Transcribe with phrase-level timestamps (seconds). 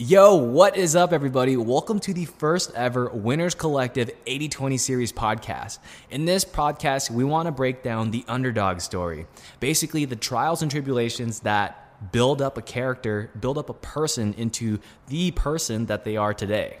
[0.00, 1.56] Yo, what is up, everybody?
[1.56, 5.80] Welcome to the first ever Winners Collective 80 20 Series podcast.
[6.08, 9.26] In this podcast, we want to break down the underdog story.
[9.58, 14.78] Basically, the trials and tribulations that build up a character, build up a person into
[15.08, 16.78] the person that they are today.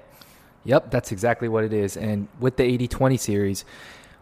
[0.62, 1.96] Yep, that's exactly what it is.
[1.96, 3.64] And with the 80 20 series,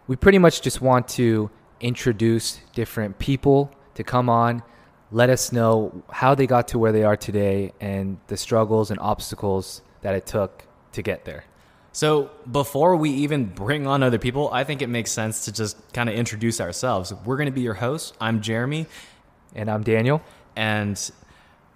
[0.07, 1.51] we pretty much just want to
[1.83, 4.63] introduce different people to come on
[5.12, 8.98] let us know how they got to where they are today and the struggles and
[9.00, 11.44] obstacles that it took to get there.
[11.93, 15.79] So, before we even bring on other people, I think it makes sense to just
[15.95, 17.14] kind of introduce ourselves.
[17.25, 18.12] We're going to be your hosts.
[18.21, 18.86] I'm Jeremy.
[19.54, 20.21] And I'm Daniel.
[20.57, 21.11] And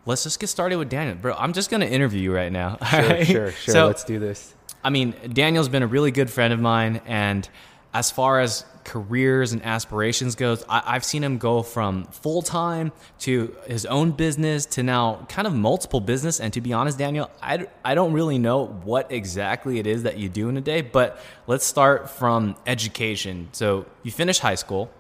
[0.05, 1.17] let's just get started with Daniel.
[1.17, 2.77] Bro, I'm just going to interview you right now.
[2.91, 3.27] Sure, right?
[3.27, 3.73] sure, sure.
[3.73, 4.55] So, let's do this.
[4.85, 7.01] I mean, Daniel's been a really good friend of mine.
[7.07, 7.49] And
[7.95, 12.93] as far as careers and aspirations goes, I, have seen him go from full time
[13.21, 16.41] to his own business to now kind of multiple business.
[16.41, 20.19] And to be honest, Daniel, I, I don't really know what exactly it is that
[20.19, 23.49] you do in a day, but let's start from education.
[23.53, 24.91] So you finished high school.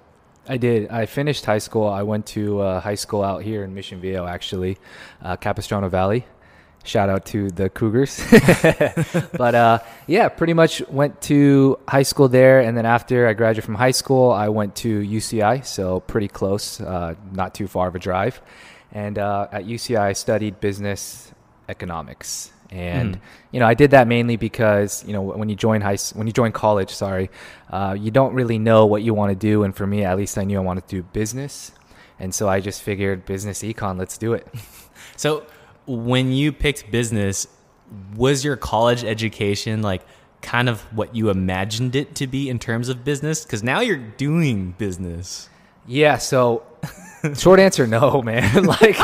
[0.49, 0.89] I did.
[0.89, 1.87] I finished high school.
[1.87, 4.79] I went to uh, high school out here in Mission Viejo, actually,
[5.23, 6.27] uh, Capistrano Valley.
[6.83, 8.23] Shout out to the Cougars.
[9.37, 12.61] but uh, yeah, pretty much went to high school there.
[12.61, 16.81] And then after I graduated from high school, I went to UCI, so pretty close,
[16.81, 18.41] uh, not too far of a drive.
[18.93, 21.33] And uh, at UCI, I studied business
[21.69, 22.51] economics.
[22.71, 23.21] And mm.
[23.51, 26.33] you know, I did that mainly because you know when you join high, when you
[26.33, 27.31] join college, sorry,
[27.69, 29.65] uh, you don't really know what you want to do.
[29.65, 31.73] And for me, at least, I knew I wanted to do business.
[32.19, 34.47] And so I just figured business econ, let's do it.
[35.17, 35.45] so
[35.87, 37.47] when you picked business,
[38.15, 40.03] was your college education like
[40.43, 43.45] kind of what you imagined it to be in terms of business?
[43.45, 45.49] Because now you're doing business.
[45.87, 46.19] Yeah.
[46.19, 46.63] So,
[47.35, 48.65] short answer, no, man.
[48.65, 48.97] like,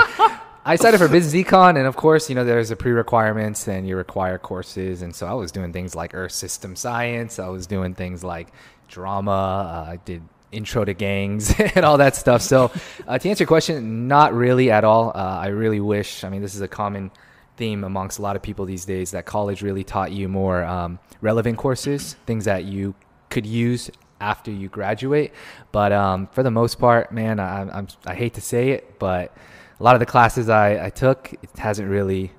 [0.64, 3.86] I signed up for business econ, and of course, you know, there's a pre-requirements, and
[3.86, 7.38] you require courses, and so I was doing things like Earth System Science.
[7.38, 8.48] I was doing things like
[8.88, 9.30] drama.
[9.30, 10.22] Uh, I did
[10.56, 12.42] intro to gangs and all that stuff.
[12.42, 12.72] So,
[13.06, 15.10] uh, to answer your question, not really at all.
[15.14, 17.10] Uh, I really wish, I mean, this is a common
[17.56, 20.98] theme amongst a lot of people these days that college really taught you more um,
[21.20, 22.94] relevant courses, things that you
[23.30, 23.90] could use
[24.20, 25.32] after you graduate.
[25.72, 29.34] But um, for the most part, man, I, I'm, I hate to say it, but
[29.78, 32.32] a lot of the classes I, I took, it hasn't really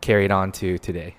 [0.00, 1.16] carried on to today.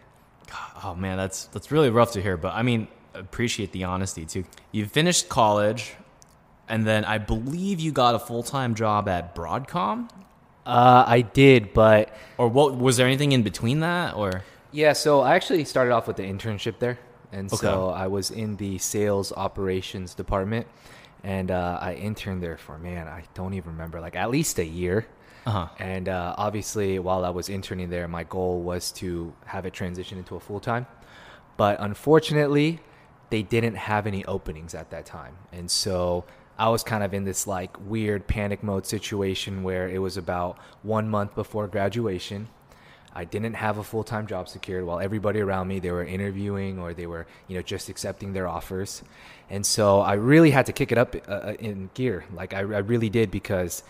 [0.83, 2.35] Oh man, that's that's really rough to hear.
[2.35, 4.43] But I mean, appreciate the honesty too.
[4.71, 5.95] You finished college
[6.67, 10.09] and then I believe you got a full time job at Broadcom.
[10.65, 14.43] Uh, I did, but or what was there anything in between that or?
[14.71, 16.97] Yeah, so I actually started off with the internship there,
[17.31, 17.61] and okay.
[17.61, 20.67] so I was in the sales operations department,
[21.23, 24.65] and uh, I interned there for man, I don't even remember, like at least a
[24.65, 25.05] year.
[25.45, 25.67] Uh-huh.
[25.77, 30.17] And uh, obviously, while I was interning there, my goal was to have it transition
[30.17, 30.87] into a full time.
[31.57, 32.79] But unfortunately,
[33.29, 36.23] they didn't have any openings at that time, and so
[36.63, 40.57] I was kind of in this like weird panic mode situation where it was about
[40.81, 42.47] one month before graduation.
[43.13, 46.79] I didn't have a full time job secured while everybody around me they were interviewing
[46.79, 49.03] or they were you know just accepting their offers,
[49.49, 52.23] and so I really had to kick it up uh, uh in gear.
[52.33, 53.83] Like I, I, really did because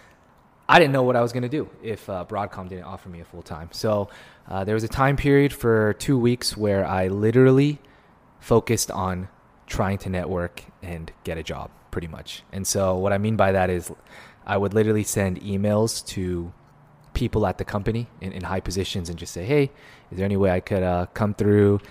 [0.67, 3.19] I didn't know what I was going to do if uh, Broadcom didn't offer me
[3.19, 3.69] a full time.
[3.71, 4.09] So
[4.47, 7.77] uh, there was a time period for two weeks where I literally
[8.39, 9.27] focused on
[9.67, 12.41] trying to network and get a job pretty much.
[12.51, 13.91] And so what I mean by that is
[14.47, 16.51] I would literally send emails to
[17.13, 19.71] people at the company in, in high positions and just say, hey,
[20.09, 21.81] is there any way I could uh, come through,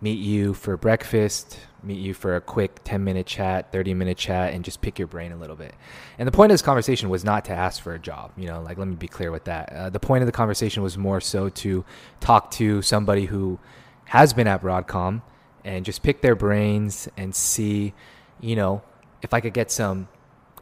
[0.00, 4.54] meet you for breakfast, meet you for a quick 10 minute chat, 30 minute chat,
[4.54, 5.74] and just pick your brain a little bit.
[6.18, 8.32] And the point of this conversation was not to ask for a job.
[8.38, 9.70] You know, like, let me be clear with that.
[9.74, 11.84] Uh, the point of the conversation was more so to
[12.20, 13.58] talk to somebody who
[14.06, 15.20] has been at Broadcom
[15.66, 17.92] and just pick their brains and see,
[18.40, 18.80] you know,
[19.22, 20.08] if I could get some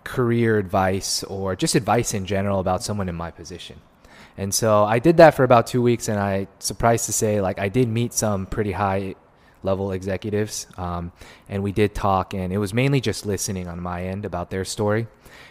[0.04, 3.80] career advice or just advice in general about someone in my position.
[4.36, 7.58] And so I did that for about two weeks, and I surprised to say, like,
[7.58, 9.16] I did meet some pretty high
[9.64, 11.10] level executives, um,
[11.48, 14.64] and we did talk, and it was mainly just listening on my end about their
[14.64, 15.08] story,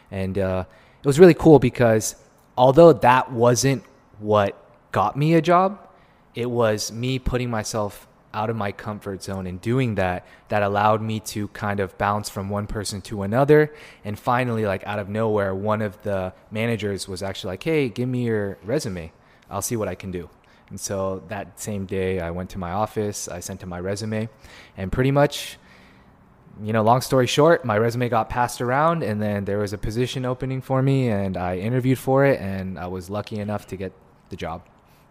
[0.09, 0.63] and uh,
[1.04, 2.15] it was really cool because
[2.57, 3.83] although that wasn't
[4.19, 4.56] what
[4.94, 5.86] got me a job,
[6.33, 11.01] it was me putting myself out of my comfort zone and doing that that allowed
[11.01, 13.74] me to kind of bounce from one person to another.
[14.03, 18.09] And finally like out of nowhere one of the managers was actually like hey give
[18.09, 19.12] me your resume.
[19.50, 20.29] I'll see what i can do.
[20.69, 24.27] And so that same day i went to my office i sent him my resume
[24.75, 25.57] and pretty much
[26.62, 29.77] you know long story short my resume got passed around and then there was a
[29.77, 33.77] position opening for me and i interviewed for it and i was lucky enough to
[33.77, 33.94] get
[34.30, 34.62] the job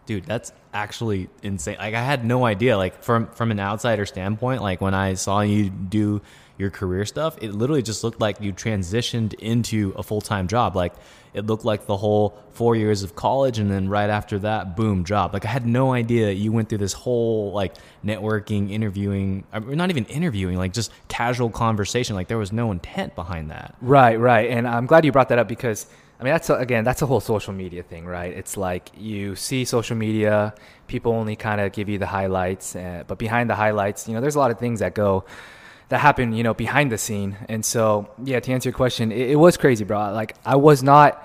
[0.06, 1.76] dude, that's actually insane.
[1.78, 2.76] Like I had no idea.
[2.76, 6.22] Like from from an outsider standpoint, like when I saw you do
[6.58, 10.74] your career stuff, it literally just looked like you transitioned into a full time job.
[10.74, 10.94] Like
[11.34, 15.04] it looked like the whole four years of college, and then right after that, boom,
[15.04, 15.34] job.
[15.34, 17.74] Like I had no idea you went through this whole like
[18.04, 22.16] networking, interviewing, not even interviewing, like just casual conversation.
[22.16, 23.74] Like there was no intent behind that.
[23.82, 24.50] Right, right.
[24.50, 25.86] And I'm glad you brought that up because
[26.18, 28.32] I mean, that's a, again, that's a whole social media thing, right?
[28.32, 30.54] It's like you see social media,
[30.86, 34.20] people only kind of give you the highlights, uh, but behind the highlights, you know,
[34.20, 35.24] there's a lot of things that go
[35.88, 37.36] that happen, you know, behind the scene.
[37.48, 40.12] And so, yeah, to answer your question, it, it was crazy, bro.
[40.12, 41.22] Like I was not,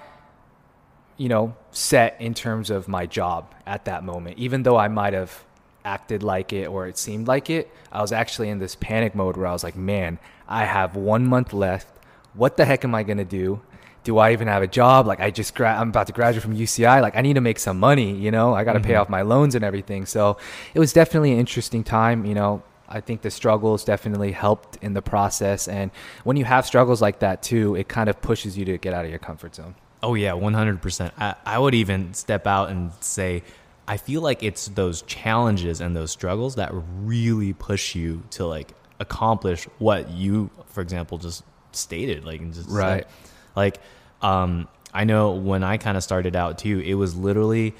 [1.17, 5.13] you know, set in terms of my job at that moment, even though I might
[5.13, 5.43] have
[5.83, 7.71] acted like it or it seemed like it.
[7.91, 11.25] I was actually in this panic mode where I was like, man, I have one
[11.25, 11.87] month left.
[12.33, 13.61] What the heck am I gonna do?
[14.03, 15.07] Do I even have a job?
[15.07, 17.01] Like I just gra- I'm about to graduate from UCI.
[17.01, 18.53] Like I need to make some money, you know.
[18.53, 18.87] I got to mm-hmm.
[18.87, 20.05] pay off my loans and everything.
[20.05, 20.37] So
[20.73, 22.63] it was definitely an interesting time, you know.
[22.89, 25.91] I think the struggles definitely helped in the process and
[26.25, 29.05] when you have struggles like that too, it kind of pushes you to get out
[29.05, 29.75] of your comfort zone.
[30.03, 31.11] Oh yeah, 100%.
[31.17, 33.43] I, I would even step out and say
[33.87, 38.73] I feel like it's those challenges and those struggles that really push you to like
[38.99, 43.07] accomplish what you for example just stated like just right.
[43.55, 43.79] Like,
[44.21, 47.73] um, I know when I kind of started out too, it was literally,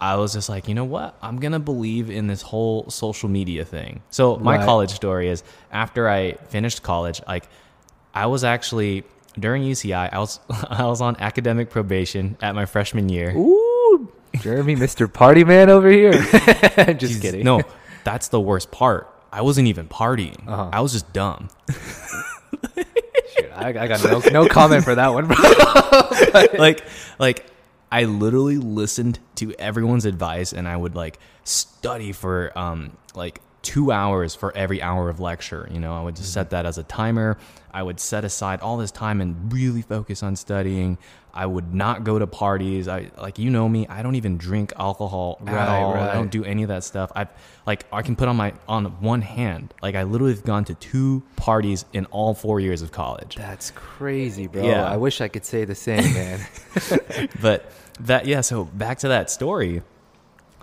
[0.00, 1.16] I was just like, you know what?
[1.22, 4.02] I'm going to believe in this whole social media thing.
[4.10, 4.64] So, my right.
[4.64, 7.48] college story is after I finished college, like,
[8.14, 9.04] I was actually
[9.38, 13.36] during UCI, I was I was on academic probation at my freshman year.
[13.36, 14.10] Ooh,
[14.40, 15.12] Jeremy, Mr.
[15.12, 16.12] Party Man over here.
[16.94, 17.44] just kidding.
[17.44, 17.62] No,
[18.04, 19.12] that's the worst part.
[19.32, 20.46] I wasn't even partying.
[20.46, 20.70] Uh-huh.
[20.72, 21.48] I was just dumb.
[23.56, 25.36] I, I got no, no comment for that one, bro.
[26.58, 26.84] like,
[27.18, 27.46] like
[27.90, 33.90] I literally listened to everyone's advice, and I would like study for um like two
[33.90, 35.68] hours for every hour of lecture.
[35.72, 37.36] You know, I would just set that as a timer.
[37.72, 40.98] I would set aside all this time and really focus on studying.
[41.34, 42.86] I would not go to parties.
[42.86, 43.88] I like you know me.
[43.88, 45.94] I don't even drink alcohol at right, all.
[45.94, 46.10] Right.
[46.10, 47.10] I don't do any of that stuff.
[47.16, 47.26] I
[47.66, 49.74] like I can put on my on one hand.
[49.82, 53.34] Like I literally have gone to two parties in all four years of college.
[53.34, 54.64] That's crazy, bro.
[54.64, 54.88] Yeah.
[54.88, 56.46] I wish I could say the same, man.
[57.42, 57.68] but
[57.98, 58.42] that yeah.
[58.42, 59.82] So back to that story.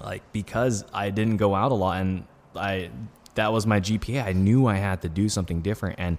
[0.01, 2.89] Like because I didn't go out a lot and I
[3.35, 4.23] that was my GPA.
[4.23, 6.17] I knew I had to do something different and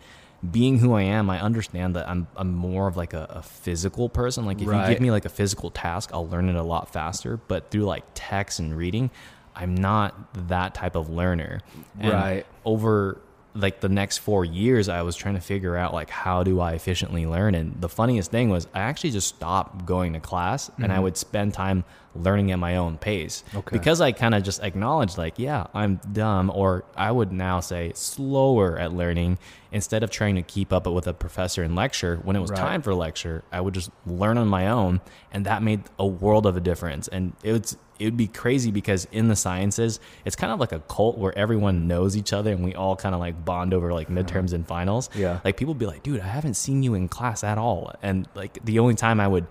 [0.50, 4.08] being who I am, I understand that I'm I'm more of like a, a physical
[4.08, 4.46] person.
[4.46, 4.88] Like if right.
[4.88, 7.36] you give me like a physical task, I'll learn it a lot faster.
[7.36, 9.10] But through like text and reading,
[9.54, 11.60] I'm not that type of learner.
[11.98, 12.46] And right.
[12.64, 13.20] Over
[13.54, 16.72] like the next four years, I was trying to figure out like how do I
[16.72, 17.54] efficiently learn.
[17.54, 20.84] And the funniest thing was I actually just stopped going to class mm-hmm.
[20.84, 21.04] and I mm-hmm.
[21.04, 21.84] would spend time
[22.14, 23.76] learning at my own pace okay.
[23.76, 27.92] because I kind of just acknowledged like, yeah, I'm dumb, or I would now say
[27.94, 29.38] slower at learning
[29.72, 32.16] instead of trying to keep up with a professor in lecture.
[32.22, 32.58] When it was right.
[32.58, 35.00] time for lecture, I would just learn on my own,
[35.32, 37.08] and that made a world of a difference.
[37.08, 40.80] And it's it would be crazy because in the sciences, it's kind of like a
[40.80, 44.10] cult where everyone knows each other and we all kind of like bond over like
[44.10, 44.20] uh-huh.
[44.20, 45.10] midterms and finals.
[45.14, 45.40] Yeah.
[45.44, 47.92] Like people be like, dude, I haven't seen you in class at all.
[48.02, 49.46] And like the only time I would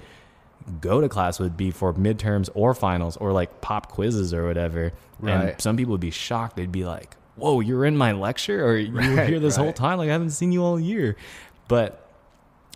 [0.81, 4.93] go to class would be for midterms or finals or like pop quizzes or whatever.
[5.19, 5.49] Right.
[5.49, 6.55] And some people would be shocked.
[6.55, 9.63] They'd be like, whoa, you're in my lecture or you right, were here this right.
[9.63, 9.97] whole time?
[9.97, 11.15] Like I haven't seen you all year.
[11.67, 12.07] But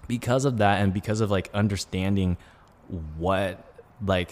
[0.08, 2.38] because of that and because of like understanding
[3.18, 3.64] what
[4.06, 4.32] like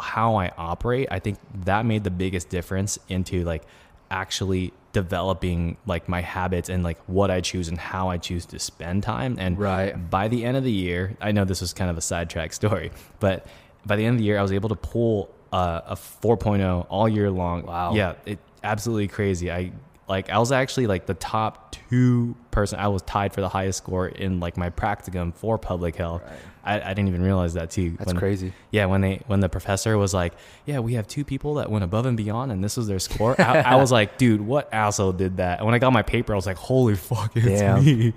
[0.00, 3.62] how I operate, I think that made the biggest difference into like
[4.10, 8.58] actually developing like my habits and like what I choose and how I choose to
[8.58, 9.36] spend time.
[9.38, 10.10] And right.
[10.10, 12.92] by the end of the year, I know this was kind of a sidetrack story,
[13.20, 13.46] but
[13.84, 17.08] by the end of the year, I was able to pull uh, a 4.0 all
[17.08, 17.66] year long.
[17.66, 17.94] Wow.
[17.94, 19.50] Yeah, it absolutely crazy.
[19.50, 19.72] I
[20.08, 22.78] like I was actually like the top two person.
[22.78, 26.22] I was tied for the highest score in like my practicum for public health.
[26.22, 26.38] Right.
[26.66, 27.90] I, I, didn't even realize that too.
[27.90, 28.52] That's when, crazy.
[28.70, 30.32] Yeah, when they when the professor was like,
[30.64, 33.38] "Yeah, we have two people that went above and beyond, and this was their score."
[33.38, 36.32] I, I, was like, "Dude, what asshole did that?" And when I got my paper,
[36.32, 37.84] I was like, "Holy fuck, it's Damn.
[37.84, 38.14] me!"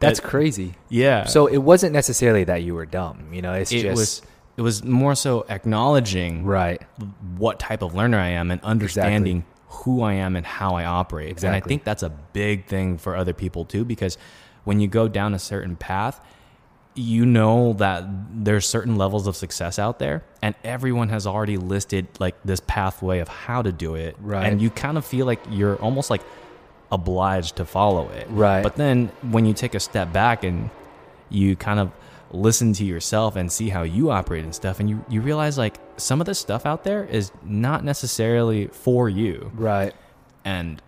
[0.00, 0.74] That's crazy.
[0.88, 1.26] Yeah.
[1.26, 3.32] So it wasn't necessarily that you were dumb.
[3.32, 4.22] You know, it's it just was
[4.56, 6.82] it was more so acknowledging right
[7.36, 10.84] what type of learner I am and understanding exactly who I am and how I
[10.84, 11.30] operate.
[11.30, 11.56] Exactly.
[11.56, 14.18] And I think that's a big thing for other people too, because
[14.64, 16.20] when you go down a certain path,
[16.94, 18.04] you know that
[18.44, 23.20] there's certain levels of success out there and everyone has already listed like this pathway
[23.20, 26.20] of how to do it right and you kind of feel like you're almost like
[26.90, 30.68] obliged to follow it right but then when you take a step back and
[31.30, 31.92] you kind of
[32.32, 34.80] listen to yourself and see how you operate and stuff.
[34.80, 39.08] And you, you realize like some of the stuff out there is not necessarily for
[39.08, 39.50] you.
[39.54, 39.94] Right.
[40.44, 40.80] And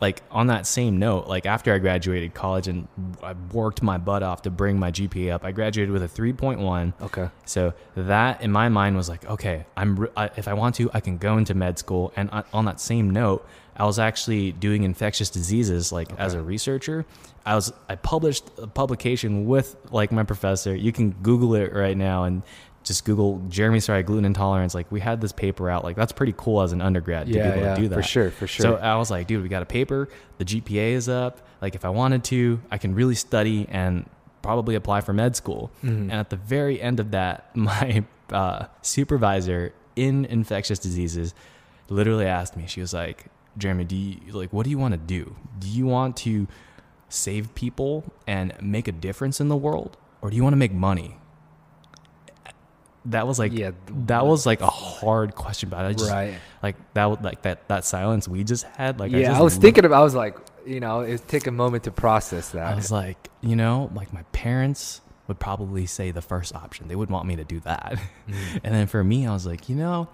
[0.00, 2.88] like on that same note, like after I graduated college and
[3.22, 6.94] I worked my butt off to bring my GPA up, I graduated with a 3.1.
[7.02, 7.28] Okay.
[7.44, 11.00] So that in my mind was like, okay, I'm I, if I want to, I
[11.00, 12.12] can go into med school.
[12.16, 13.46] And uh, on that same note,
[13.80, 16.22] I was actually doing infectious diseases like okay.
[16.22, 17.06] as a researcher.
[17.46, 20.76] I was I published a publication with like my professor.
[20.76, 22.42] You can Google it right now and
[22.84, 24.74] just Google Jeremy Sorry gluten intolerance.
[24.74, 25.82] Like we had this paper out.
[25.82, 27.94] Like that's pretty cool as an undergrad to yeah, be able yeah, to do that.
[27.94, 28.64] For sure, for sure.
[28.64, 30.10] So I was like, dude, we got a paper.
[30.36, 31.40] The GPA is up.
[31.62, 34.06] Like if I wanted to, I can really study and
[34.42, 35.70] probably apply for med school.
[35.82, 36.02] Mm-hmm.
[36.02, 41.34] And at the very end of that, my uh, supervisor in infectious diseases
[41.88, 42.66] literally asked me.
[42.66, 43.24] She was like,
[43.58, 45.36] Jeremy, do you like what do you want to do?
[45.58, 46.46] Do you want to
[47.08, 50.72] save people and make a difference in the world, or do you want to make
[50.72, 51.16] money?
[53.06, 53.70] that was like yeah,
[54.06, 56.34] that was like a hard question but I just right.
[56.62, 59.84] like that like that that silence we just had like yeah I, I was thinking
[59.84, 62.92] of I was like you know it take a moment to process that I was
[62.92, 67.26] like you know like my parents would probably say the first option they would want
[67.26, 68.34] me to do that mm.
[68.64, 70.08] and then for me I was like you know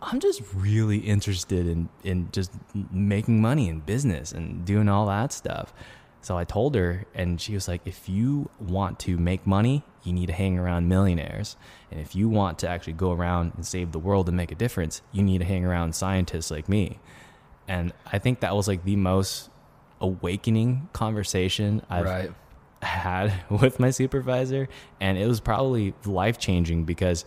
[0.00, 2.52] I'm just really interested in in just
[2.92, 5.72] making money in business and doing all that stuff
[6.20, 10.12] so I told her, and she was like, if you want to make money, you
[10.12, 11.56] need to hang around millionaires.
[11.90, 14.56] And if you want to actually go around and save the world and make a
[14.56, 16.98] difference, you need to hang around scientists like me.
[17.68, 19.48] And I think that was like the most
[20.00, 22.32] awakening conversation I've right.
[22.82, 24.68] had with my supervisor.
[25.00, 27.24] And it was probably life changing because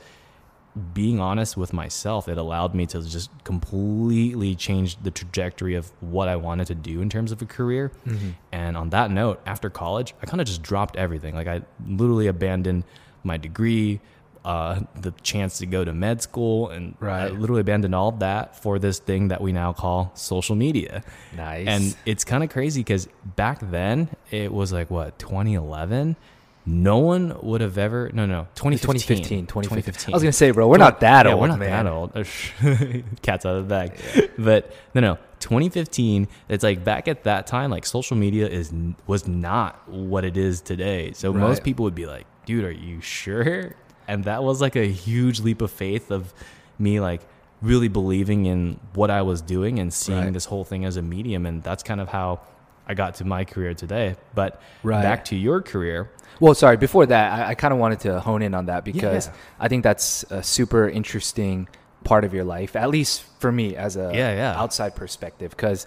[0.94, 6.28] being honest with myself, it allowed me to just completely change the trajectory of what
[6.28, 7.92] I wanted to do in terms of a career.
[8.08, 8.30] Mm-hmm.
[8.52, 11.36] And on that note, after college, I kind of just dropped everything.
[11.36, 12.86] Like I literally abandoned
[13.24, 14.00] my degree,
[14.46, 17.26] uh, the chance to go to med school, and right.
[17.26, 21.04] I literally abandoned all of that for this thing that we now call social media.
[21.36, 21.68] Nice.
[21.68, 26.16] And it's kind of crazy because back then it was like what 2011
[26.66, 30.68] no one would have ever no no 2015 2015 2015 I was gonna say bro
[30.68, 31.86] we're not that yeah, old we're not man.
[31.86, 32.14] that old
[33.22, 34.28] cat's out of the bag yeah.
[34.38, 38.72] but no no 2015 it's like back at that time like social media is
[39.08, 41.40] was not what it is today so right.
[41.40, 43.76] most people would be like dude are you sure
[44.08, 46.34] and that was like a huge leap of faith of
[46.78, 47.22] me like
[47.62, 50.34] really believing in what I was doing and seeing right.
[50.34, 52.42] this whole thing as a medium and that's kind of how
[52.88, 55.02] I got to my career today but right.
[55.02, 56.10] back to your career
[56.42, 56.76] well, sorry.
[56.76, 59.34] Before that, I, I kind of wanted to hone in on that because yeah.
[59.60, 61.68] I think that's a super interesting
[62.04, 64.60] part of your life, at least for me as a yeah, yeah.
[64.60, 65.52] outside perspective.
[65.52, 65.86] Because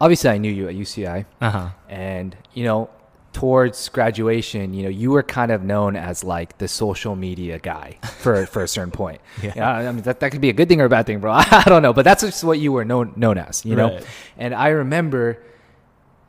[0.00, 1.68] obviously, I knew you at UCI, uh-huh.
[1.88, 2.90] and you know,
[3.32, 7.98] towards graduation, you know, you were kind of known as like the social media guy
[8.18, 9.20] for for a certain point.
[9.42, 9.54] yeah.
[9.54, 11.20] You know, I mean, that that could be a good thing or a bad thing,
[11.20, 11.32] bro.
[11.36, 13.94] I don't know, but that's just what you were known known as, you know.
[13.94, 14.06] Right.
[14.36, 15.38] And I remember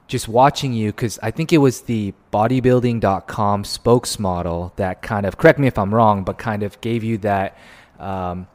[0.09, 5.59] just watching you because I think it was the bodybuilding.com spokesmodel that kind of correct
[5.59, 7.55] me if I'm wrong, but kind of gave you that,
[7.99, 8.47] um,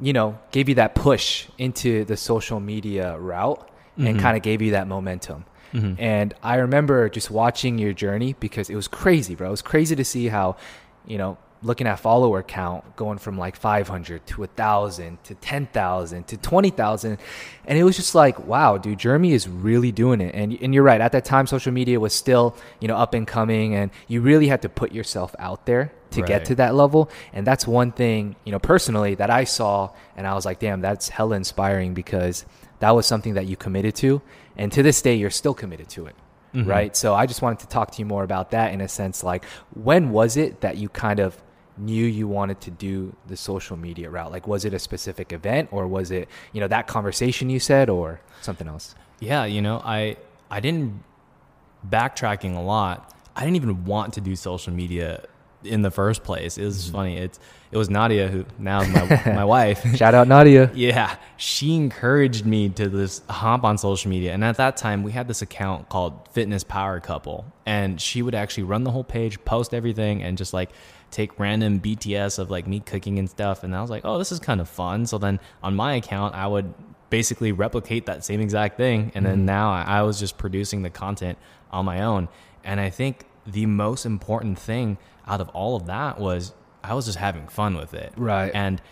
[0.00, 4.08] you know, gave you that push into the social media route mm-hmm.
[4.08, 5.46] and kind of gave you that momentum.
[5.72, 5.94] Mm-hmm.
[5.98, 9.48] And I remember just watching your journey because it was crazy, bro.
[9.48, 10.56] It was crazy to see how,
[11.06, 16.36] you know, looking at follower count going from like 500 to 1000 to 10,000 to
[16.36, 17.18] 20,000
[17.66, 20.82] and it was just like wow dude Jeremy is really doing it and and you're
[20.82, 24.22] right at that time social media was still you know up and coming and you
[24.22, 26.28] really had to put yourself out there to right.
[26.28, 30.26] get to that level and that's one thing you know personally that I saw and
[30.26, 32.46] I was like damn that's hella inspiring because
[32.78, 34.22] that was something that you committed to
[34.56, 36.16] and to this day you're still committed to it
[36.52, 36.68] Mm-hmm.
[36.68, 36.96] right?
[36.96, 39.44] So I just wanted to talk to you more about that in a sense like
[39.72, 41.40] when was it that you kind of
[41.80, 44.30] knew you wanted to do the social media route?
[44.30, 47.88] Like, was it a specific event or was it, you know, that conversation you said
[47.88, 48.94] or something else?
[49.18, 50.16] Yeah, you know, I
[50.50, 51.02] I didn't
[51.88, 53.14] backtracking a lot.
[53.36, 55.24] I didn't even want to do social media
[55.64, 56.58] in the first place.
[56.58, 56.92] It was mm-hmm.
[56.92, 57.16] funny.
[57.18, 57.38] It's
[57.70, 59.84] it was Nadia who now is my my wife.
[59.96, 60.70] Shout out Nadia.
[60.80, 65.12] Yeah, she encouraged me to this hop on social media, and at that time we
[65.12, 69.42] had this account called Fitness Power Couple, and she would actually run the whole page,
[69.44, 70.70] post everything, and just like
[71.10, 73.64] take random BTS of like me cooking and stuff.
[73.64, 75.06] And I was like, oh, this is kind of fun.
[75.06, 76.72] So then on my account, I would
[77.10, 79.12] basically replicate that same exact thing.
[79.14, 79.46] And then mm-hmm.
[79.46, 81.36] now I was just producing the content
[81.72, 82.28] on my own.
[82.64, 84.98] And I think the most important thing
[85.30, 88.12] out of all of that was I was just having fun with it.
[88.16, 88.50] Right.
[88.52, 88.82] And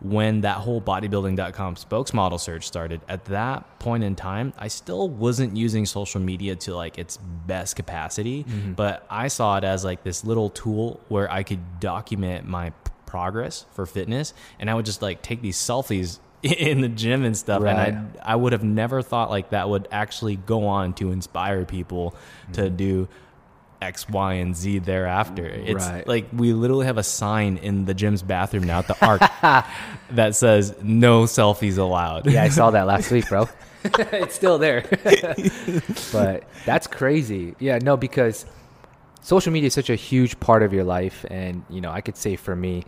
[0.00, 5.56] when that whole bodybuilding.com spokesmodel search started, at that point in time, I still wasn't
[5.56, 8.72] using social media to like its best capacity, mm-hmm.
[8.74, 12.72] but I saw it as like this little tool where I could document my
[13.06, 17.36] progress for fitness and I would just like take these selfies in the gym and
[17.36, 17.88] stuff right.
[17.88, 21.64] and I I would have never thought like that would actually go on to inspire
[21.64, 22.52] people mm-hmm.
[22.52, 23.08] to do
[23.80, 25.46] X, Y, and Z thereafter.
[25.46, 26.06] It's right.
[26.06, 29.20] like we literally have a sign in the gym's bathroom now at the arc
[30.10, 32.26] that says no selfies allowed.
[32.26, 33.48] Yeah, I saw that last week, bro.
[33.84, 34.84] it's still there.
[36.12, 37.54] but that's crazy.
[37.60, 38.46] Yeah, no, because
[39.20, 41.24] social media is such a huge part of your life.
[41.30, 42.84] And, you know, I could say for me,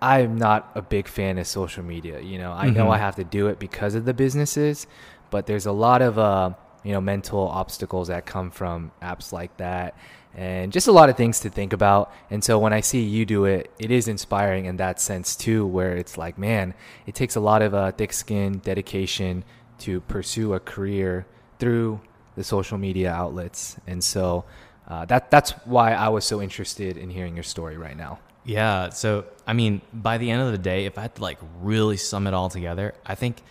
[0.00, 2.20] I'm not a big fan of social media.
[2.20, 2.76] You know, I mm-hmm.
[2.76, 4.86] know I have to do it because of the businesses,
[5.30, 6.52] but there's a lot of, uh,
[6.88, 9.94] you know mental obstacles that come from apps like that
[10.34, 12.10] and just a lot of things to think about.
[12.30, 15.66] And so when i see you do it it is inspiring in that sense too
[15.66, 16.72] where it's like man
[17.06, 19.44] it takes a lot of uh, thick skin dedication
[19.80, 21.26] to pursue a career
[21.58, 22.00] through
[22.36, 23.76] the social media outlets.
[23.86, 24.46] And so
[24.86, 28.18] uh, that that's why i was so interested in hearing your story right now.
[28.46, 31.38] Yeah so i mean by the end of the day if i had to like
[31.60, 33.42] really sum it all together i think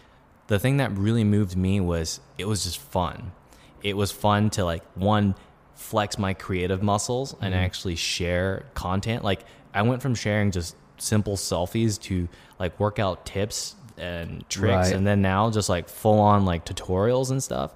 [0.48, 3.32] the thing that really moved me was it was just fun.
[3.84, 5.36] It was fun to like one
[5.76, 7.64] flex my creative muscles and mm-hmm.
[7.64, 9.24] actually share content.
[9.24, 12.28] Like I went from sharing just simple selfies to
[12.60, 14.94] like workout tips and tricks right.
[14.94, 17.74] and then now just like full on like tutorials and stuff.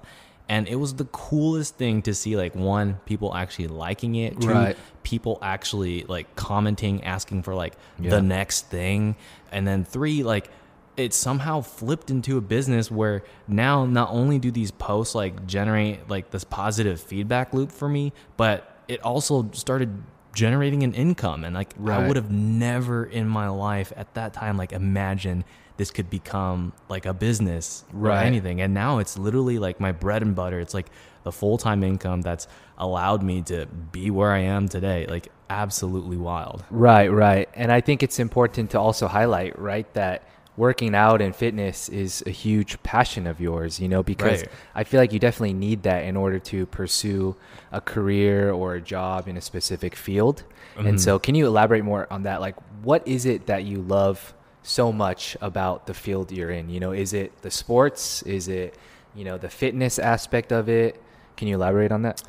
[0.48, 4.48] And it was the coolest thing to see like one people actually liking it, two
[4.48, 4.76] right.
[5.02, 8.10] people actually like commenting asking for like yeah.
[8.10, 9.16] the next thing,
[9.50, 10.50] and then three like
[10.96, 16.08] it somehow flipped into a business where now not only do these posts like generate
[16.08, 20.02] like this positive feedback loop for me, but it also started
[20.34, 22.00] generating an income and like right.
[22.00, 25.44] I would have never in my life at that time like imagined
[25.76, 28.22] this could become like a business right.
[28.22, 28.60] or anything.
[28.60, 30.60] And now it's literally like my bread and butter.
[30.60, 30.86] It's like
[31.22, 32.46] the full time income that's
[32.78, 35.06] allowed me to be where I am today.
[35.06, 36.64] Like absolutely wild.
[36.70, 37.48] Right, right.
[37.54, 42.22] And I think it's important to also highlight, right, that working out and fitness is
[42.26, 44.50] a huge passion of yours, you know, because right.
[44.74, 47.36] I feel like you definitely need that in order to pursue
[47.70, 50.42] a career or a job in a specific field.
[50.76, 50.86] Mm-hmm.
[50.86, 52.40] And so, can you elaborate more on that?
[52.40, 56.68] Like, what is it that you love so much about the field you're in?
[56.68, 58.22] You know, is it the sports?
[58.22, 58.76] Is it,
[59.14, 61.02] you know, the fitness aspect of it?
[61.36, 62.22] Can you elaborate on that?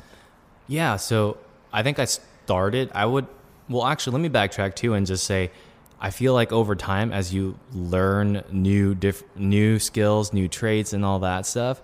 [0.66, 0.96] Yeah.
[0.96, 1.36] So,
[1.72, 3.26] I think I started, I would,
[3.68, 5.50] well, actually, let me backtrack too and just say,
[6.04, 11.02] I feel like over time, as you learn new diff- new skills, new traits, and
[11.02, 11.80] all that stuff,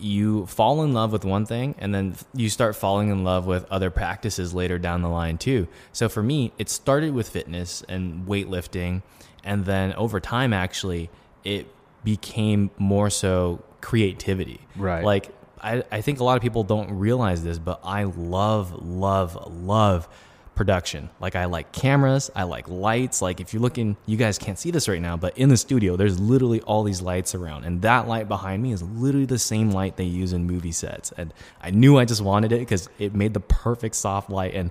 [0.00, 3.70] you fall in love with one thing, and then you start falling in love with
[3.70, 5.68] other practices later down the line too.
[5.92, 9.02] So for me, it started with fitness and weightlifting,
[9.44, 11.10] and then over time, actually,
[11.44, 11.66] it
[12.02, 14.62] became more so creativity.
[14.76, 15.04] Right.
[15.04, 15.28] Like
[15.60, 20.08] I, I think a lot of people don't realize this, but I love, love, love
[20.54, 21.08] production.
[21.20, 23.22] Like I like cameras, I like lights.
[23.22, 25.96] Like if you're looking, you guys can't see this right now, but in the studio,
[25.96, 29.70] there's literally all these lights around, and that light behind me is literally the same
[29.70, 31.12] light they use in movie sets.
[31.16, 34.70] And I knew I just wanted it because it made the perfect soft light and.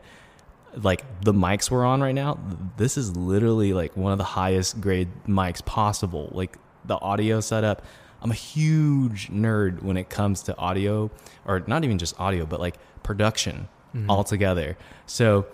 [0.73, 2.39] Like the mics we're on right now,
[2.77, 6.29] this is literally like one of the highest grade mics possible.
[6.31, 7.83] Like the audio setup,
[8.21, 11.11] I'm a huge nerd when it comes to audio,
[11.43, 14.09] or not even just audio, but like production mm-hmm.
[14.09, 14.77] altogether.
[15.07, 15.45] So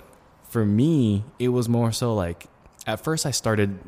[0.49, 2.47] for me, it was more so like
[2.85, 3.79] at first I started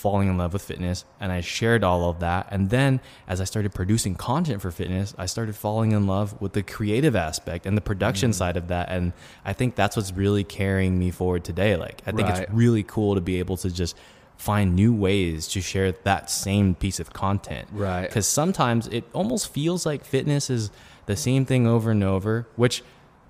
[0.00, 2.48] falling in love with fitness and I shared all of that.
[2.50, 6.54] And then as I started producing content for fitness, I started falling in love with
[6.54, 8.38] the creative aspect and the production mm-hmm.
[8.38, 8.88] side of that.
[8.88, 9.12] And
[9.44, 11.76] I think that's what's really carrying me forward today.
[11.76, 12.42] Like, I think right.
[12.42, 13.94] it's really cool to be able to just
[14.38, 17.68] find new ways to share that same piece of content.
[17.70, 18.06] Right.
[18.06, 20.70] Because sometimes it almost feels like fitness is
[21.04, 22.82] the same thing over and over, which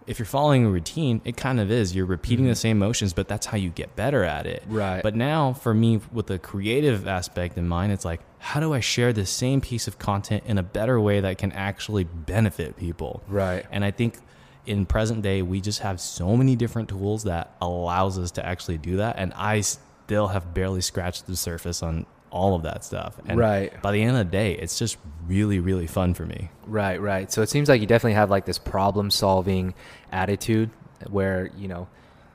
[0.07, 1.95] if you're following a routine, it kind of is.
[1.95, 2.53] You're repeating mm-hmm.
[2.53, 4.65] the same motions, but that's how you get better at it.
[4.67, 5.03] Right.
[5.03, 8.81] But now, for me, with the creative aspect in mind, it's like, how do I
[8.81, 13.23] share the same piece of content in a better way that can actually benefit people?
[13.29, 13.67] Right.
[13.71, 14.19] And I think
[14.67, 18.79] in present day, we just have so many different tools that allows us to actually
[18.79, 19.17] do that.
[19.19, 23.21] And I still have barely scratched the surface on all of that stuff.
[23.27, 23.81] And right.
[23.83, 26.51] by the end of the day, it's just really, really fun for me.
[26.67, 27.31] Right, right.
[27.31, 29.75] So it seems like you definitely have like this problem solving
[30.13, 30.71] attitude
[31.09, 31.89] where, you know,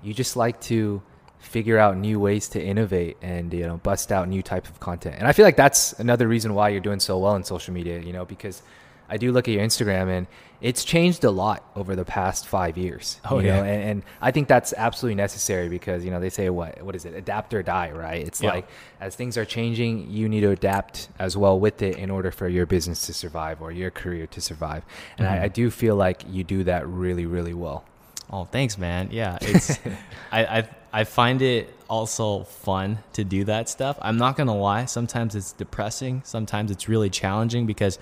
[0.04, 1.02] you just like to
[1.40, 5.16] figure out new ways to innovate and, you know, bust out new type of content.
[5.18, 8.00] And I feel like that's another reason why you're doing so well in social media,
[8.00, 8.62] you know, because
[9.10, 10.28] I do look at your Instagram and
[10.62, 13.20] it's changed a lot over the past five years.
[13.30, 13.58] Oh, you yeah.
[13.58, 13.64] know?
[13.64, 17.06] and, and I think that's absolutely necessary because you know they say what what is
[17.06, 18.26] it adapt or die, right?
[18.26, 18.52] It's Yeah.
[18.52, 18.68] like
[19.00, 22.48] as things are changing, you need to adapt as well with it in order for
[22.48, 24.84] your business to survive or your career to survive.
[25.18, 25.32] And Mhm.
[25.32, 27.84] I, I do feel like you do that really, really well.
[28.32, 29.10] Oh, thanks, man.
[29.12, 29.78] Yeah, it's
[30.32, 34.00] I, I I find it also fun to do that stuff.
[34.02, 34.86] I'm not gonna lie.
[34.86, 36.22] Sometimes it's depressing.
[36.26, 38.00] Sometimes it's really challenging because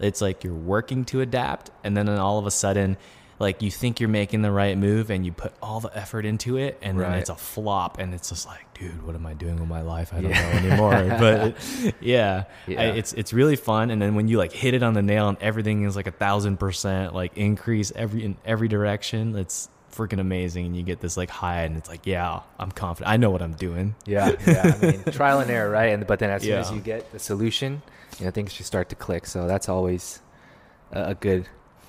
[0.00, 2.96] it's like you're working to adapt, and then all of a sudden,
[3.38, 6.56] like you think you're making the right move, and you put all the effort into
[6.56, 9.58] it, and then it's a flop, and it's just like, dude, what am I doing
[9.60, 10.12] with my life?
[10.14, 10.52] I don't Yeah.
[10.52, 11.16] know anymore.
[11.18, 12.80] but yeah, Yeah.
[12.80, 13.90] I, it's it's really fun.
[13.90, 16.12] And then when you like hit it on the nail, and everything is like a
[16.12, 20.66] thousand percent like increase every in every direction, it's freaking amazing.
[20.66, 23.10] And you get this like high, and it's like, yeah, I'm confident.
[23.10, 23.94] I know what I'm doing.
[24.04, 24.76] Yeah, yeah.
[24.80, 25.92] I mean, trial and error, right?
[25.92, 27.82] And but then as soon as you get the solution,
[28.18, 29.26] you know, things should start to click.
[29.26, 30.20] So that's always
[30.92, 31.48] a good,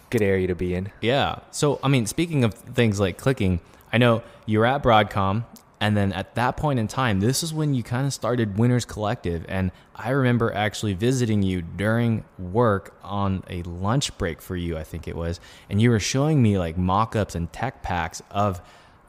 [0.09, 0.91] good area to be in.
[1.01, 1.39] Yeah.
[1.51, 3.59] So, I mean, speaking of things like clicking,
[3.91, 5.45] I know you're at Broadcom,
[5.79, 8.85] and then at that point in time, this is when you kind of started Winners
[8.85, 9.45] Collective.
[9.47, 14.83] And I remember actually visiting you during work on a lunch break for you, I
[14.83, 15.39] think it was.
[15.69, 18.59] And you were showing me like mock ups and tech packs of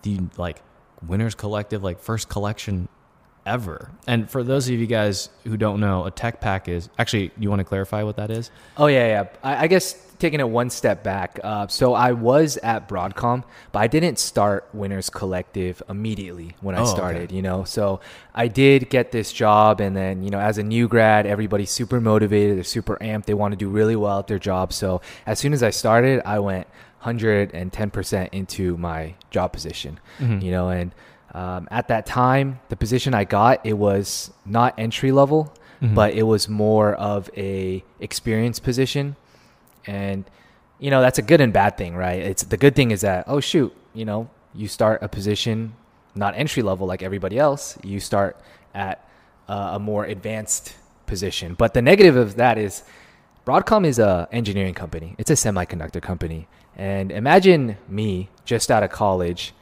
[0.03, 0.63] the like
[1.07, 2.89] Winners Collective, like first collection
[3.47, 3.91] ever.
[4.07, 7.49] And for those of you guys who don't know, a tech pack is actually, you
[7.49, 8.51] want to clarify what that is?
[8.77, 9.29] Oh yeah, yeah.
[9.43, 11.39] I, I guess taking it one step back.
[11.45, 16.79] Uh, so I was at Broadcom, but I didn't start Winners Collective immediately when I
[16.79, 16.91] Oh, okay.
[16.91, 17.33] started.
[17.33, 18.01] You know, so
[18.35, 22.01] I did get this job, and then you know, as a new grad, everybody's super
[22.01, 22.57] motivated.
[22.57, 23.27] They're super amped.
[23.27, 24.73] They want to do really well at their job.
[24.73, 26.67] So as soon as I started, I went
[27.05, 29.99] 110% into my job position.
[30.21, 30.43] Mhm.
[30.43, 30.93] You know, and
[31.35, 35.53] um, at that time, the position I got it was not entry level,
[35.83, 35.95] Mhm.
[35.95, 39.15] but it was more of a experience position
[39.89, 40.25] and
[40.79, 42.21] you know that's a good and bad thing right?
[42.21, 45.75] It's the good thing is that oh shoot you know you start a position
[46.15, 47.79] not entry level like everybody else.
[47.83, 48.37] You start
[48.75, 49.09] at
[49.49, 50.75] uh, a more advanced
[51.07, 51.55] position.
[51.55, 52.83] But the negative of that is
[53.47, 55.15] broadcom is a engineering company.
[55.19, 56.49] It's a semiconductor company.
[56.77, 59.55] And imagine me just out of college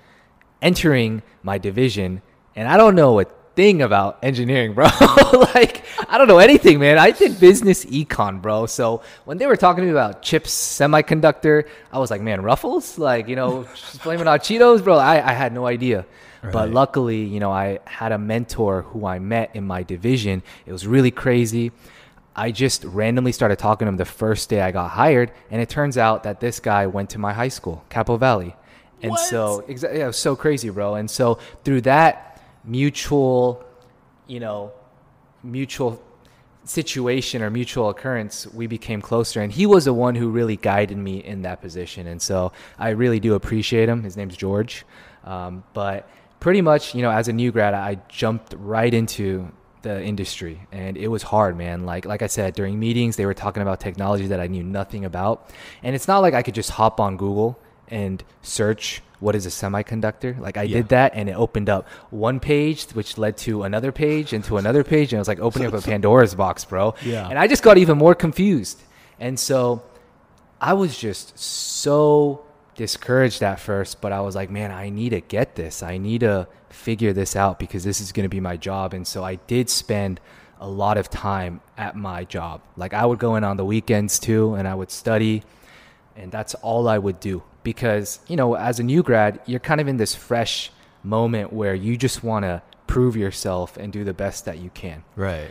[0.61, 2.23] entering my division
[2.55, 3.27] and I don't know a
[3.57, 4.85] thing about engineering, bro.
[5.55, 6.99] like I don't know anything, man.
[6.99, 8.67] I did business econ, bro.
[8.67, 12.99] So when they were talking to me about chips, semiconductor, I was like, man, Ruffles,
[12.99, 13.67] like you know,
[14.05, 14.97] blaming on Cheetos, bro.
[14.99, 16.07] I, I had no idea.
[16.53, 20.45] But luckily, you know, I had a mentor who I met in my division.
[20.65, 21.73] It was really crazy.
[22.37, 25.69] I just randomly started talking to him the first day I got hired, and it
[25.69, 28.55] turns out that this guy went to my high school, Capo Valley.
[29.03, 29.21] And What?
[29.29, 30.95] so, exactly, yeah, it was so crazy, bro.
[30.95, 32.36] And so, through that
[32.67, 33.65] mutual,
[34.27, 34.73] you know,
[35.43, 36.03] mutual
[36.65, 39.41] situation or mutual occurrence, we became closer.
[39.41, 42.07] And he was the one who really guided me in that position.
[42.07, 44.03] And so, I really do appreciate him.
[44.03, 44.85] His name's George.
[45.25, 46.09] Um, but
[46.41, 49.51] pretty much, you know, as a new grad, I jumped right into
[49.87, 53.35] the industry and it was hard man like like i said during meetings they were
[53.35, 55.49] talking about technology that i knew nothing about
[55.85, 57.57] and it's not like i could just hop on google
[57.89, 60.77] and search what is a semiconductor like i Yeah.
[60.79, 64.57] did that and it opened up one page which led to another page and to
[64.59, 67.29] another page and it was like opening up a pandora's box bro Yeah.
[67.29, 68.83] and i just got even more confused
[69.21, 69.83] and so
[70.61, 72.45] I was just so
[72.77, 75.83] discouraged at first, but I was like, man, I need to get this.
[75.83, 78.95] I need to figure this out because this is going to be my job.
[78.95, 80.19] And so I did spend
[80.59, 82.63] a lot of time at my job.
[82.75, 85.43] Like I would go in on the weekends too and I would study
[86.17, 89.81] and that's all I would do because, you know, as a new grad, you're kind
[89.81, 90.71] of in this fresh
[91.03, 95.03] moment where you just want to prove yourself and do the best that you can.
[95.17, 95.51] Right.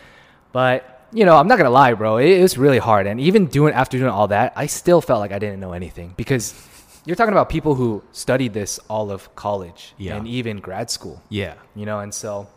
[0.54, 0.78] But
[1.12, 2.16] you know, I'm not gonna lie, bro.
[2.18, 5.20] It, it was really hard, and even doing after doing all that, I still felt
[5.20, 6.54] like I didn't know anything because
[7.06, 10.16] you're talking about people who studied this all of college Yeah.
[10.16, 11.22] and even grad school.
[11.30, 11.56] Yeah.
[11.76, 12.48] You know, and so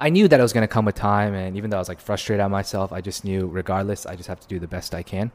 [0.00, 2.00] I knew that it was gonna come with time, and even though I was like
[2.00, 5.02] frustrated at myself, I just knew regardless, I just have to do the best I
[5.02, 5.30] can.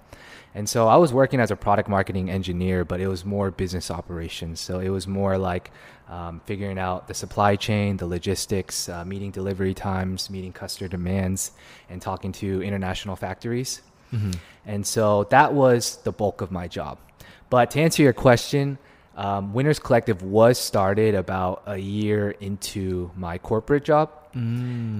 [0.55, 3.91] And so I was working as a product marketing engineer, but it was more business
[3.91, 4.59] operations.
[4.59, 5.71] So it was more like
[6.09, 11.51] um, figuring out the supply chain, the logistics, uh, meeting delivery times, meeting customer demands,
[11.89, 13.81] and talking to international factories.
[14.65, 16.97] And so that was the bulk of my job.
[17.49, 18.77] But to answer your question,
[19.17, 24.11] um, Winners Collective was started about a year into my corporate job.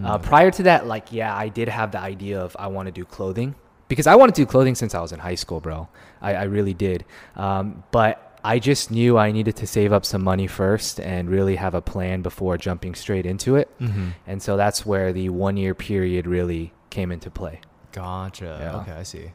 [0.03, 2.91] Uh, prior to that, like, yeah, I did have the idea of I want to
[2.91, 3.53] do clothing
[3.87, 5.87] because I wanted to do clothing since I was in high school, bro.
[6.19, 7.05] I, I really did.
[7.35, 11.55] Um, but I just knew I needed to save up some money first and really
[11.55, 13.69] have a plan before jumping straight into it.
[13.79, 14.09] Mm-hmm.
[14.25, 17.61] And so that's where the one year period really came into play.
[17.91, 18.57] Gotcha.
[18.59, 18.77] Yeah.
[18.77, 19.31] Okay, I see.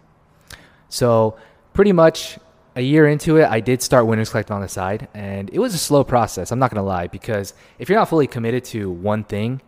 [0.89, 1.37] So
[1.73, 2.39] pretty much
[2.75, 5.75] a year into it, I did start Winners Collect on the side, and it was
[5.75, 6.51] a slow process.
[6.51, 9.61] I'm not gonna lie because if you're not fully committed to one thing,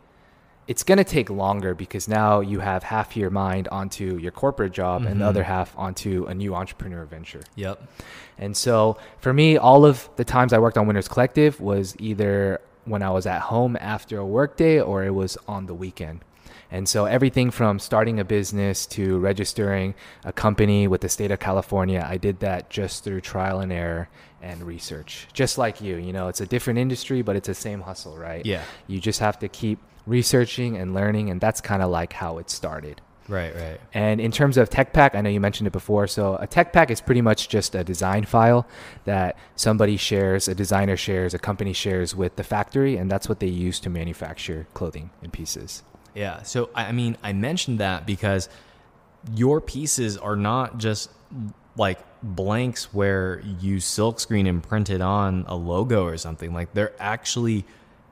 [0.67, 5.03] it's gonna take longer because now you have half your mind onto your corporate job
[5.03, 5.11] mm-hmm.
[5.11, 5.29] and the mm-hmm.
[5.29, 7.43] other half onto a new entrepreneur venture.
[7.57, 7.87] Yep.
[8.39, 12.61] And so for me, all of the times I worked on Winners Collective was either
[12.87, 16.21] when I was at home after a workday or it was on the weekend.
[16.75, 21.39] And so everything from starting a business to registering a company with the state of
[21.39, 24.09] California, I did that just through trial and error
[24.43, 25.29] and research.
[25.33, 28.45] Just like you, you know, it's a different industry, but it's the same hustle, right?
[28.45, 28.65] Yeah.
[28.89, 32.51] You just have to keep researching and learning, and that's kind of like how it
[32.51, 33.01] started.
[33.29, 33.81] Right, right.
[33.93, 36.09] And in terms of tech pack, I know you mentioned it before.
[36.09, 38.67] So a tech pack is pretty much just a design file
[39.05, 43.39] that somebody shares, a designer shares, a company shares with the factory, and that's what
[43.39, 45.85] they use to manufacture clothing in pieces.
[46.15, 46.43] Yeah.
[46.43, 48.49] So I mean, I mentioned that because
[49.35, 51.11] your pieces are not just
[51.77, 56.55] like blanks where you silkscreen and print it on a logo or something.
[56.55, 57.65] Like they're actually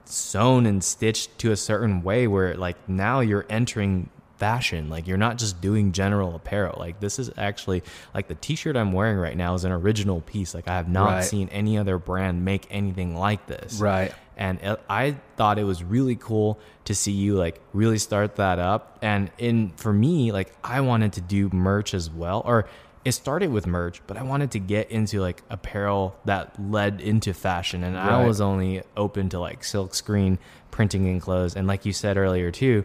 [0.05, 4.91] sewn and stitched to a certain way where like now you're entering fashion.
[4.91, 6.77] Like you're not just doing general apparel.
[6.79, 10.55] Like this is actually like the t-shirt I'm wearing right now is an original piece.
[10.55, 11.25] Like I have not right.
[11.25, 13.79] seen any other brand make anything like this.
[13.79, 14.13] Right.
[14.37, 18.59] And it, I thought it was really cool to see you like really start that
[18.59, 18.99] up.
[19.03, 22.67] And in for me, like I wanted to do merch as well or
[23.05, 27.35] it started with merch, but I wanted to get into like apparel that led into
[27.35, 27.83] fashion.
[27.83, 28.11] And right.
[28.11, 30.39] I was only open to like silk screen
[30.71, 31.57] printing and clothes.
[31.57, 32.85] And like you said earlier too,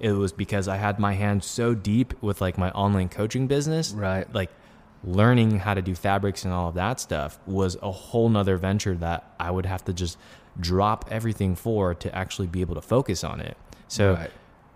[0.00, 3.92] it was because I had my hands so deep with like my online coaching business.
[3.92, 4.32] Right.
[4.34, 4.50] Like
[5.02, 8.94] learning how to do fabrics and all of that stuff was a whole nother venture
[8.96, 10.18] that I would have to just
[10.60, 13.56] drop everything for to actually be able to focus on it.
[13.88, 14.30] So right.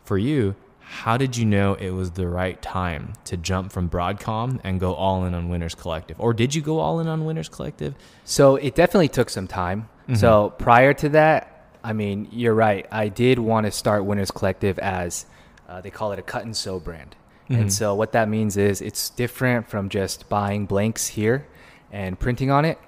[0.04, 4.58] for you, how did you know it was the right time to jump from Broadcom
[4.64, 6.18] and go all in on Winners Collective?
[6.18, 7.94] Or did you go all in on Winners Collective?
[8.24, 9.88] So it definitely took some time.
[10.04, 10.14] Mm-hmm.
[10.14, 12.86] So prior to that, I mean, you're right.
[12.90, 15.26] I did want to start Winners Collective as
[15.68, 17.14] uh, they call it a cut and sew brand.
[17.50, 17.62] Mm-hmm.
[17.62, 21.46] And so what that means is it's different from just buying blanks here
[21.92, 22.78] and printing on it.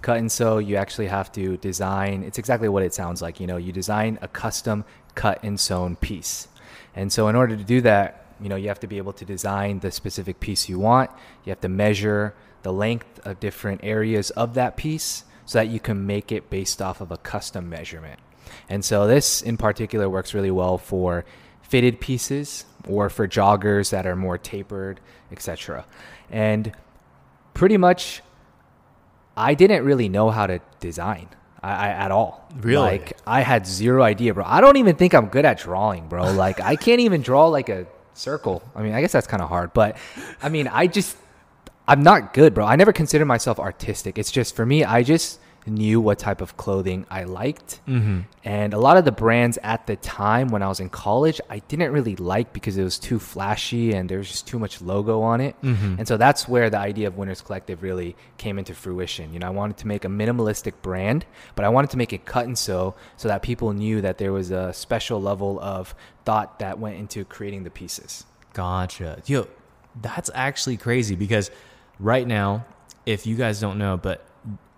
[0.00, 2.22] Cut and sew, you actually have to design.
[2.22, 3.40] It's exactly what it sounds like.
[3.40, 4.84] You know, you design a custom
[5.14, 6.48] cut and sewn piece.
[6.94, 9.24] And so in order to do that, you know, you have to be able to
[9.24, 11.10] design the specific piece you want.
[11.44, 15.80] You have to measure the length of different areas of that piece so that you
[15.80, 18.20] can make it based off of a custom measurement.
[18.68, 21.24] And so this in particular works really well for
[21.62, 25.00] fitted pieces or for joggers that are more tapered,
[25.32, 25.84] etc.
[26.30, 26.72] And
[27.54, 28.22] pretty much
[29.38, 31.28] I didn't really know how to design.
[31.62, 32.48] I, I, at all.
[32.60, 32.82] Really?
[32.82, 34.44] Like I had zero idea, bro.
[34.46, 36.32] I don't even think I'm good at drawing, bro.
[36.32, 38.62] Like I can't even draw like a circle.
[38.74, 39.96] I mean, I guess that's kind of hard, but
[40.42, 41.16] I mean, I just
[41.86, 42.66] I'm not good, bro.
[42.66, 44.18] I never consider myself artistic.
[44.18, 47.80] It's just for me, I just knew what type of clothing I liked.
[47.86, 48.20] Mm-hmm.
[48.44, 51.60] And a lot of the brands at the time when I was in college, I
[51.60, 55.22] didn't really like because it was too flashy and there was just too much logo
[55.22, 55.60] on it.
[55.62, 55.96] Mm-hmm.
[55.98, 59.32] And so that's where the idea of Winners Collective really came into fruition.
[59.32, 62.24] You know, I wanted to make a minimalistic brand, but I wanted to make it
[62.24, 66.58] cut and sew so that people knew that there was a special level of thought
[66.58, 68.24] that went into creating the pieces.
[68.52, 69.22] Gotcha.
[69.26, 69.46] Yo,
[70.00, 71.50] that's actually crazy because
[71.98, 72.64] right now,
[73.06, 74.24] if you guys don't know, but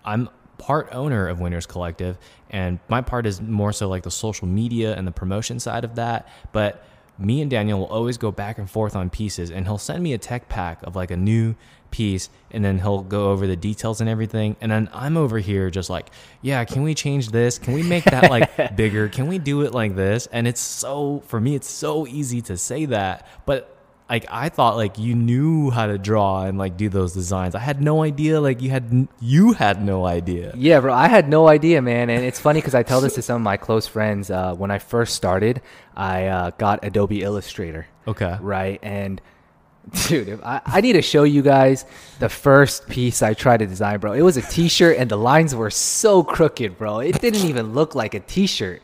[0.05, 0.29] I'm
[0.61, 2.19] part owner of Winners Collective,
[2.51, 5.95] and my part is more so like the social media and the promotion side of
[5.95, 6.27] that.
[6.51, 6.85] But
[7.17, 10.13] me and Daniel will always go back and forth on pieces, and he'll send me
[10.13, 11.55] a tech pack of like a new
[11.89, 14.55] piece, and then he'll go over the details and everything.
[14.61, 16.11] And then I'm over here just like,
[16.43, 17.57] yeah, can we change this?
[17.57, 19.09] Can we make that like bigger?
[19.09, 20.27] Can we do it like this?
[20.27, 23.80] And it's so, for me, it's so easy to say that, but
[24.11, 27.55] like I thought like you knew how to draw and like do those designs.
[27.55, 30.51] I had no idea like you had you had no idea.
[30.57, 32.09] Yeah, bro, I had no idea, man.
[32.09, 34.29] And it's funny because I tell this to some of my close friends.
[34.29, 35.61] Uh, when I first started,
[35.95, 37.87] I uh, got Adobe Illustrator.
[38.05, 38.37] Okay.
[38.41, 39.21] Right, and
[40.07, 41.85] dude, I, I need to show you guys
[42.19, 44.11] the first piece I tried to design, bro.
[44.11, 46.99] It was a T-shirt, and the lines were so crooked, bro.
[46.99, 48.81] It didn't even look like a T-shirt.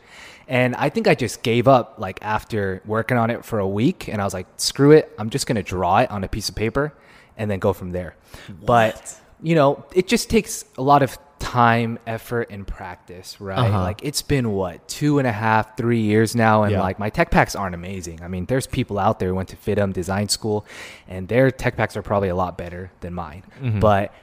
[0.48, 4.08] And I think I just gave up like after working on it for a week
[4.08, 5.14] and I was like, screw it.
[5.20, 6.94] I'm just going to draw it on a piece of paper
[7.38, 8.16] and then go from there.
[8.48, 8.66] What?
[8.66, 13.60] But, you know, it just takes a lot of time, effort, and practice, right?
[13.60, 13.82] Uh-huh.
[13.82, 16.64] Like it's been what, two and a half, three years now.
[16.64, 16.82] And yeah.
[16.82, 18.24] like my tech packs aren't amazing.
[18.24, 20.66] I mean, there's people out there who went to FIDM design school
[21.10, 23.44] and their tech packs are probably a lot better than mine.
[23.62, 23.82] Mm-hmm.
[23.82, 24.14] But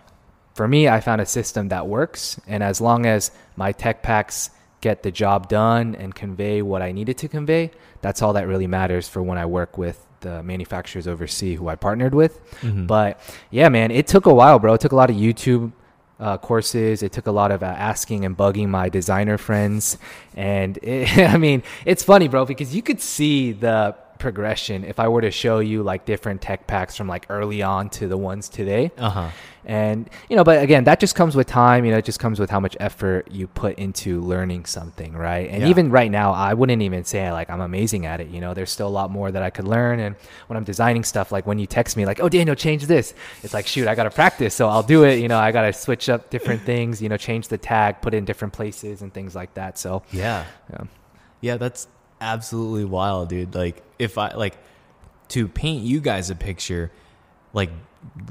[0.54, 2.40] for me, I found a system that works.
[2.46, 4.50] And as long as my tech packs
[4.84, 7.70] get the job done and convey what I needed to convey,
[8.02, 11.74] that's all that really matters for when I work with the manufacturers overseas who I
[11.74, 12.34] partnered with.
[12.60, 12.84] Mm-hmm.
[12.84, 13.18] But
[13.50, 14.74] yeah, man, it took a while, bro.
[14.74, 15.72] It took a lot of YouTube
[16.20, 17.02] uh, courses.
[17.02, 19.96] It took a lot of uh, asking and bugging my designer friends.
[20.36, 25.06] And it, I mean, it's funny, bro, because you could see the progression if I
[25.08, 28.48] were to show you like different tech packs from like early on to the ones
[28.48, 28.90] today.
[28.96, 29.28] Uh-huh.
[29.66, 31.84] And you know, but again, that just comes with time.
[31.84, 35.50] You know, it just comes with how much effort you put into learning something, right?
[35.50, 35.68] And yeah.
[35.68, 38.28] even right now, I wouldn't even say like I'm amazing at it.
[38.28, 40.00] You know, there's still a lot more that I could learn.
[40.00, 43.12] And when I'm designing stuff, like when you text me like, "Oh, Daniel, change this,"
[43.42, 45.18] it's like, shoot, I gotta practice, so I'll do it.
[45.18, 47.02] You know, I gotta switch up different things.
[47.02, 49.76] You know, change the tag, put it in different places, and things like that.
[49.76, 50.84] So yeah, yeah,
[51.42, 51.88] yeah that's
[52.24, 53.54] absolutely wild, dude.
[53.54, 54.56] Like if I like
[55.28, 56.90] to paint you guys a picture,
[57.52, 57.70] like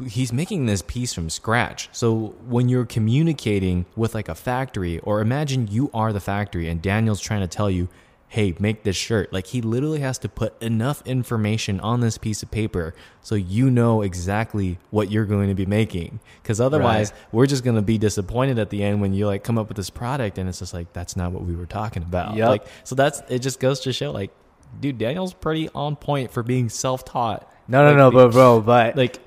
[0.08, 1.90] he's making this piece from scratch.
[1.92, 6.82] So when you're communicating with like a factory, or imagine you are the factory and
[6.82, 7.88] Daniel's trying to tell you,
[8.34, 9.32] hey, make this shirt.
[9.32, 13.70] Like he literally has to put enough information on this piece of paper so you
[13.70, 16.20] know exactly what you're going to be making.
[16.42, 17.20] Because otherwise, right.
[17.32, 19.78] we're just going to be disappointed at the end when you like come up with
[19.78, 22.36] this product and it's just like that's not what we were talking about.
[22.36, 22.50] Yep.
[22.50, 23.38] Like so that's it.
[23.38, 24.32] Just goes to show like,
[24.80, 27.48] dude, Daniel's pretty on point for being self-taught.
[27.68, 29.20] No, like, no, no, but bro, but like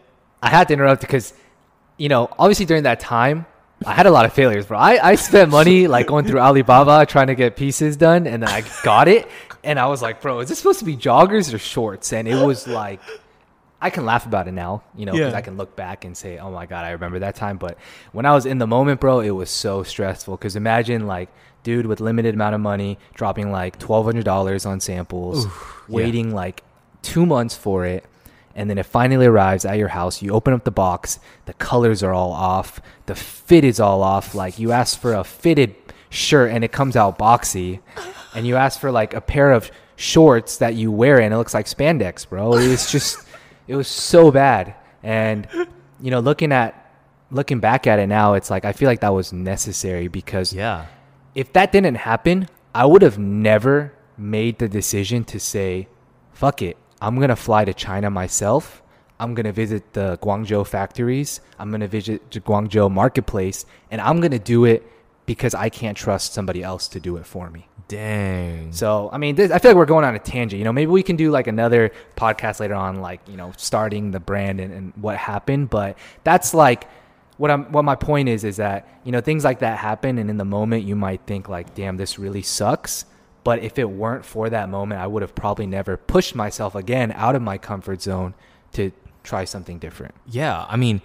[0.43, 1.33] I had to interrupt because
[1.97, 3.47] you know obviously during that time
[3.85, 4.79] I had a lot of failures, bro.
[4.79, 8.49] I, I spent money like going through Alibaba trying to get pieces done, and then
[8.49, 9.29] I got it,
[9.63, 12.13] and I was like, bro, is this supposed to be joggers or shorts?
[12.13, 13.01] And it was like,
[13.81, 15.39] I can laugh about it now, you know, because yeah.
[15.39, 17.59] I can look back and say, oh my god, I remember that time.
[17.59, 17.77] But
[18.13, 20.37] when I was in the moment, bro, it was so stressful.
[20.37, 21.29] Because imagine like,
[21.63, 26.31] dude with limited amount of money dropping like twelve hundred dollars on samples, Oof, waiting
[26.31, 26.37] yeah.
[26.37, 26.63] like
[27.03, 28.05] two months for it
[28.57, 30.23] and then it finally arrives at your house.
[30.23, 34.35] You open up the box, the colors are all off, the fit is all off.
[34.35, 35.77] Like you ask for a fitted
[36.09, 37.81] shirt and it comes out boxy,
[38.35, 41.55] and you ask for like a pair of shorts that you wear and it looks
[41.55, 42.55] like spandex, bro.
[42.55, 43.19] It was just,
[43.69, 44.75] it was so bad.
[45.03, 45.47] And
[46.01, 46.83] you know, looking at
[47.31, 50.87] looking back at it now, it's like I feel like that was necessary because yeah,
[51.35, 55.89] if that didn't happen, I would have never made the decision to say,
[56.33, 56.79] fuck it.
[57.01, 58.83] I'm gonna fly to China myself.
[59.19, 61.41] I'm gonna visit the Guangzhou factories.
[61.59, 64.83] I'm gonna visit the Guangzhou marketplace, and I'm gonna do it
[65.27, 67.69] because I can't trust somebody else to do it for me.
[67.89, 68.73] Dang.
[68.73, 70.59] So I mean, this, I feel like we're going on a tangent.
[70.59, 74.11] You know, maybe we can do like another podcast later on, like you know, starting
[74.11, 75.71] the brand and, and what happened.
[75.71, 76.89] But that's like
[77.37, 77.71] what I'm.
[77.73, 80.45] What my point is is that you know things like that happen, and in the
[80.45, 83.05] moment you might think like, damn, this really sucks.
[83.47, 87.13] But if it weren't for that moment, I would have probably never pushed myself again
[87.13, 88.35] out of my comfort zone
[88.73, 88.91] to
[89.23, 90.17] try something different.
[90.27, 90.67] Yeah.
[90.69, 91.01] I mean,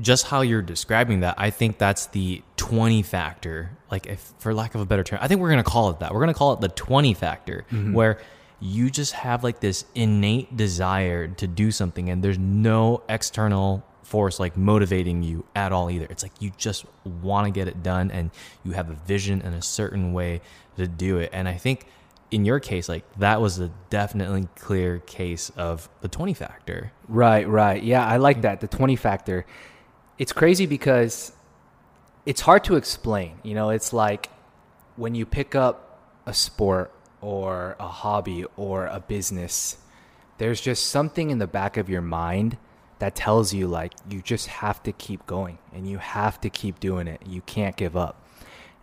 [0.00, 3.72] just how you're describing that, I think that's the 20 factor.
[3.90, 5.98] Like, if, for lack of a better term, I think we're going to call it
[6.00, 6.14] that.
[6.14, 7.92] We're going to call it the 20 factor, mm-hmm.
[7.92, 8.18] where
[8.58, 14.40] you just have like this innate desire to do something and there's no external force
[14.40, 16.06] like motivating you at all either.
[16.08, 18.30] It's like you just want to get it done and
[18.64, 20.40] you have a vision and a certain way
[20.80, 21.30] to do it.
[21.32, 21.86] And I think
[22.30, 26.92] in your case, like that was a definitely clear case of the 20 factor.
[27.08, 27.82] Right, right.
[27.82, 28.60] Yeah, I like that.
[28.60, 29.46] The 20 factor.
[30.18, 31.32] It's crazy because
[32.26, 33.38] it's hard to explain.
[33.42, 34.28] You know, it's like
[34.96, 39.78] when you pick up a sport or a hobby or a business,
[40.38, 42.56] there's just something in the back of your mind
[42.98, 46.78] that tells you like you just have to keep going and you have to keep
[46.80, 47.22] doing it.
[47.26, 48.19] You can't give up.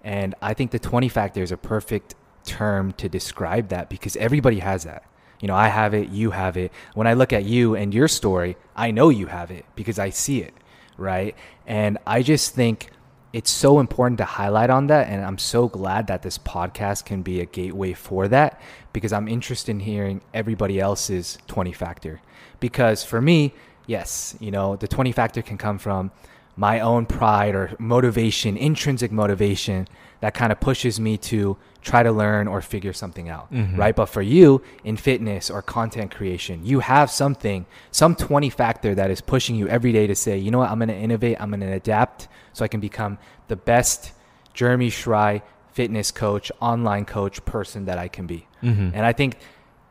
[0.07, 2.15] And I think the 20 factor is a perfect
[2.45, 5.03] term to describe that because everybody has that.
[5.41, 6.71] You know, I have it, you have it.
[6.93, 10.11] When I look at you and your story, I know you have it because I
[10.11, 10.53] see it,
[10.95, 11.35] right?
[11.65, 12.89] And I just think
[13.33, 15.09] it's so important to highlight on that.
[15.09, 18.61] And I'm so glad that this podcast can be a gateway for that
[18.93, 22.21] because I'm interested in hearing everybody else's 20 factor.
[22.61, 23.53] Because for me,
[23.87, 26.11] yes, you know, the 20 factor can come from
[26.57, 29.87] my own pride or motivation, intrinsic motivation
[30.19, 33.79] that kind of pushes me to try to learn or figure something out, mm-hmm.
[33.79, 33.95] right?
[33.95, 39.11] But for you in fitness or content creation, you have something, some 20 factor that
[39.11, 41.49] is pushing you every day to say, you know what, I'm going to innovate, I'm
[41.51, 44.11] going to adapt so I can become the best
[44.53, 48.47] Jeremy Schrei fitness coach, online coach person that I can be.
[48.63, 48.89] Mm-hmm.
[48.95, 49.37] And I think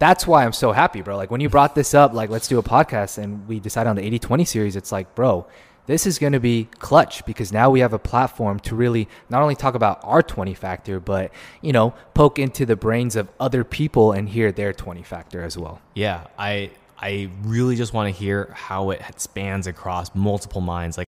[0.01, 1.17] that's why I'm so happy, bro.
[1.17, 3.97] Like when you brought this up, like let's do a podcast and we decided on
[3.97, 5.47] the 80 20 series, it's like, bro,
[5.87, 9.43] this is going to be clutch because now we have a platform to really not
[9.43, 13.65] only talk about our 20 factor, but, you know, poke into the brains of other
[13.65, 15.81] people and hear their 20 factor as well.
[15.95, 16.27] Yeah.
[16.39, 20.99] I, I really just want to hear how it spans across multiple minds.
[20.99, 21.05] Like,